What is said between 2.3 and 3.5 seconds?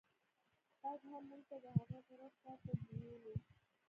خواته بېولو.